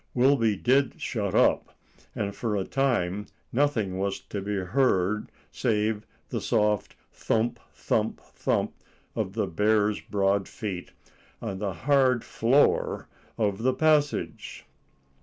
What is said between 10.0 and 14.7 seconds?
broad feet on the hard floor of the passage.